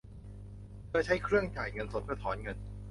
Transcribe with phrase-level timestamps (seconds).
[0.87, 2.57] เธอใช้เครื่องจ่ายเงินสดเพื่อถอนเงิน